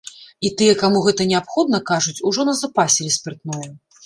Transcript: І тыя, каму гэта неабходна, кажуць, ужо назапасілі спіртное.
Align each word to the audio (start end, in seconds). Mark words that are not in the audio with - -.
І 0.47 0.49
тыя, 0.61 0.77
каму 0.83 1.01
гэта 1.07 1.27
неабходна, 1.33 1.81
кажуць, 1.91 2.17
ужо 2.31 2.47
назапасілі 2.49 3.15
спіртное. 3.19 3.65